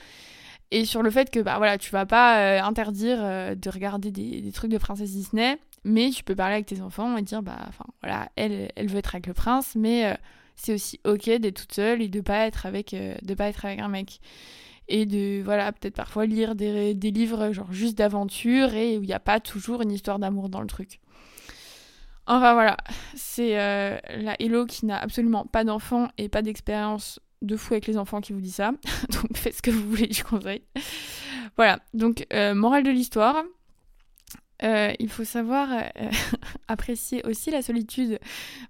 et 0.73 0.85
sur 0.85 1.01
le 1.05 1.11
fait 1.11 1.31
que 1.31 1.39
bah 1.39 1.59
voilà 1.59 1.79
tu 1.79 1.93
vas 1.93 2.07
pas 2.07 2.41
euh, 2.41 2.61
interdire 2.61 3.19
de 3.19 3.71
regarder 3.71 4.11
des, 4.11 4.41
des, 4.41 4.51
trucs 4.51 4.73
de 4.73 4.79
princesse 4.79 5.13
Disney 5.13 5.61
mais 5.87 6.11
tu 6.11 6.25
peux 6.25 6.35
parler 6.35 6.55
avec 6.55 6.67
tes 6.67 6.81
enfants 6.81 7.17
et 7.17 7.23
dire, 7.23 7.43
bah, 7.43 7.59
enfin, 7.69 7.85
voilà, 8.03 8.29
elle, 8.35 8.73
elle 8.75 8.89
veut 8.89 8.99
être 8.99 9.15
avec 9.15 9.29
le 9.29 9.35
prince, 9.35 9.77
mais 9.77 10.07
euh, 10.07 10.15
c'est 10.57 10.75
aussi 10.75 11.01
ok 11.05 11.31
d'être 11.39 11.61
toute 11.61 11.73
seule 11.73 12.03
et 12.03 12.09
de 12.09 12.21
pas 12.21 12.47
être 12.47 12.67
avec, 12.67 12.95
euh, 12.95 13.15
de 13.23 13.35
pas 13.35 13.49
être 13.49 13.65
avec 13.65 13.79
un 13.79 13.89
mec. 13.89 14.21
Et 14.89 15.05
de, 15.05 15.43
voilà, 15.43 15.73
peut-être 15.73 15.97
parfois 15.97 16.27
lire 16.27 16.55
des, 16.55 16.95
des, 16.95 17.11
livres 17.11 17.53
genre 17.53 17.73
juste 17.73 17.99
d'aventure 17.99 18.75
et 18.75 18.99
où 18.99 19.03
il 19.03 19.07
n'y 19.07 19.13
a 19.13 19.21
pas 19.21 19.41
toujours 19.41 19.83
une 19.83 19.91
histoire 19.91 20.19
d'amour 20.19 20.49
dans 20.49 20.61
le 20.61 20.69
truc. 20.69 21.01
Enfin 22.29 22.55
voilà, 22.55 22.77
c'est 23.15 23.59
euh, 23.59 23.99
la 24.17 24.35
Hello 24.41 24.65
qui 24.67 24.87
n'a 24.87 24.99
absolument 24.99 25.45
pas 25.45 25.65
d'enfants 25.65 26.09
et 26.19 26.29
pas 26.29 26.43
d'expérience 26.43 27.21
de 27.43 27.57
fou 27.57 27.75
avec 27.75 27.87
les 27.87 27.99
enfants 27.99 28.21
qui 28.21 28.33
vous 28.33 28.41
dit 28.41 28.51
ça. 28.51 28.73
donc 29.11 29.37
faites 29.37 29.57
ce 29.57 29.63
que 29.63 29.71
vous 29.71 29.89
voulez 29.89 30.07
du 30.07 30.25
conseil. 30.25 30.63
Voilà, 31.57 31.81
donc 31.95 32.27
morale 32.55 32.83
de 32.83 32.91
l'histoire, 32.91 33.43
euh, 34.63 34.93
il 34.99 35.09
faut 35.09 35.25
savoir 35.25 35.69
euh, 35.73 36.11
apprécier 36.69 37.25
aussi 37.27 37.51
la 37.51 37.63
solitude. 37.63 38.19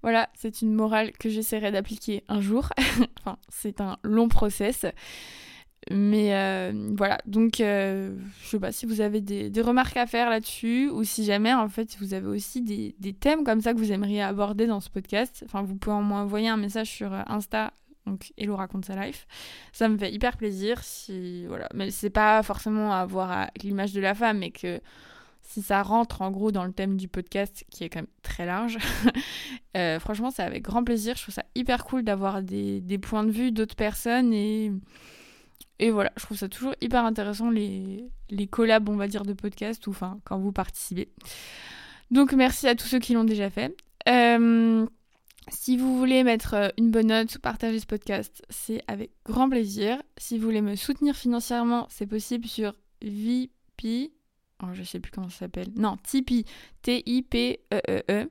Voilà, 0.02 0.28
c'est 0.34 0.62
une 0.62 0.74
morale 0.74 1.12
que 1.12 1.28
j'essaierai 1.28 1.70
d'appliquer 1.70 2.24
un 2.28 2.40
jour. 2.40 2.70
enfin, 3.20 3.38
c'est 3.48 3.80
un 3.80 3.96
long 4.02 4.28
process. 4.28 4.86
Mais 5.88 6.34
euh, 6.34 6.90
voilà, 6.96 7.18
donc 7.26 7.58
je 7.58 8.16
sais 8.42 8.58
pas 8.58 8.72
si 8.72 8.86
vous 8.86 9.00
avez 9.00 9.20
des, 9.20 9.60
remarques 9.60 9.96
à 9.96 10.06
faire 10.06 10.30
là-dessus 10.30 10.90
ou 10.90 11.04
si 11.04 11.24
jamais 11.24 11.54
en 11.54 11.68
fait 11.68 11.96
vous 12.00 12.12
avez 12.12 12.26
aussi 12.26 12.60
des, 12.60 13.12
thèmes 13.12 13.44
comme 13.44 13.60
ça 13.60 13.72
que 13.72 13.78
vous 13.78 13.92
aimeriez 13.92 14.20
aborder 14.20 14.66
dans 14.66 14.80
ce 14.80 14.90
podcast. 14.90 15.44
Enfin, 15.46 15.62
vous 15.62 15.76
pouvez 15.76 15.94
m'envoyer 16.00 16.48
un 16.48 16.56
message 16.56 16.88
sur 16.88 17.12
Insta 17.28 17.72
donc 18.06 18.32
Hello 18.36 18.56
raconte 18.56 18.84
sa 18.84 19.04
life. 19.04 19.26
Ça 19.72 19.88
me 19.88 19.98
fait 19.98 20.12
hyper 20.12 20.36
plaisir 20.36 20.82
si 20.82 21.44
voilà, 21.46 21.68
mais 21.74 21.90
c'est 21.90 22.10
pas 22.10 22.42
forcément 22.42 22.92
à 22.92 23.04
voir 23.04 23.30
avec 23.30 23.62
l'image 23.62 23.92
de 23.92 24.00
la 24.00 24.14
femme 24.14 24.38
mais 24.38 24.50
que 24.50 24.80
si 25.46 25.62
ça 25.62 25.82
rentre 25.82 26.22
en 26.22 26.30
gros 26.30 26.50
dans 26.50 26.64
le 26.64 26.72
thème 26.72 26.96
du 26.96 27.08
podcast 27.08 27.64
qui 27.70 27.84
est 27.84 27.88
quand 27.88 28.00
même 28.00 28.08
très 28.22 28.46
large, 28.46 28.78
euh, 29.76 30.00
franchement 30.00 30.30
c'est 30.30 30.42
avec 30.42 30.62
grand 30.62 30.82
plaisir. 30.82 31.16
Je 31.16 31.22
trouve 31.22 31.34
ça 31.34 31.44
hyper 31.54 31.84
cool 31.84 32.02
d'avoir 32.02 32.42
des, 32.42 32.82
points 33.00 33.24
de 33.24 33.30
vue 33.30 33.52
d'autres 33.52 33.76
personnes 33.76 34.32
et, 34.32 34.72
et 35.78 35.90
voilà, 35.90 36.12
je 36.16 36.24
trouve 36.24 36.36
ça 36.36 36.48
toujours 36.48 36.74
hyper 36.80 37.04
intéressant 37.04 37.48
les, 37.48 38.04
les 38.28 38.46
collabs 38.48 38.88
on 38.88 38.96
va 38.96 39.06
dire 39.06 39.24
de 39.24 39.32
podcast 39.32 39.86
ou 39.86 39.90
enfin 39.90 40.18
quand 40.24 40.38
vous 40.38 40.52
participez. 40.52 41.08
Donc 42.10 42.32
merci 42.32 42.66
à 42.66 42.74
tous 42.74 42.86
ceux 42.86 42.98
qui 42.98 43.14
l'ont 43.14 43.24
déjà 43.24 43.48
fait. 43.48 43.74
Euh, 44.08 44.84
si 45.48 45.76
vous 45.76 45.96
voulez 45.96 46.24
mettre 46.24 46.54
euh, 46.54 46.68
une 46.76 46.90
bonne 46.90 47.08
note 47.08 47.36
ou 47.36 47.38
partager 47.38 47.78
ce 47.78 47.86
podcast, 47.86 48.42
c'est 48.50 48.82
avec 48.88 49.12
grand 49.24 49.48
plaisir. 49.48 50.02
Si 50.16 50.38
vous 50.38 50.44
voulez 50.44 50.60
me 50.60 50.74
soutenir 50.74 51.14
financièrement, 51.14 51.86
c'est 51.88 52.06
possible 52.06 52.46
sur 52.46 52.74
VP 53.02 54.10
Oh, 54.62 54.68
je 54.72 54.82
sais 54.82 55.00
plus 55.00 55.10
comment 55.10 55.28
ça 55.28 55.40
s'appelle. 55.40 55.68
Non, 55.76 55.96
Tipeee. 56.02 56.44
T-I-P-E-E-E. 56.82 58.02
-E 58.08 58.24
-E. 58.24 58.28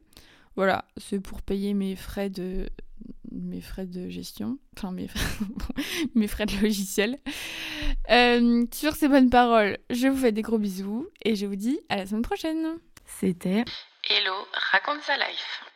Voilà, 0.56 0.86
c'est 0.98 1.20
pour 1.20 1.42
payer 1.42 1.74
mes 1.74 1.96
frais 1.96 2.30
de 2.30 2.70
mes 3.32 3.60
frais 3.60 3.86
de 3.86 4.10
gestion, 4.10 4.58
enfin 4.78 4.92
mes 4.92 5.08
frais, 5.08 5.46
mes 6.16 6.28
frais 6.28 6.46
de 6.46 6.58
logiciel. 6.62 7.20
Euh, 8.10 8.66
sur 8.74 8.94
ces 8.94 9.10
bonnes 9.10 9.30
paroles, 9.30 9.78
je 9.90 10.08
vous 10.08 10.18
fais 10.18 10.32
des 10.32 10.42
gros 10.42 10.58
bisous 10.58 11.08
et 11.24 11.36
je 11.36 11.46
vous 11.46 11.58
dis 11.58 11.80
à 11.90 11.98
la 11.98 12.06
semaine 12.06 12.22
prochaine. 12.22 12.78
C'était 13.06 13.66
Hello, 14.10 14.34
raconte 14.72 15.02
sa 15.02 15.18
life. 15.18 15.75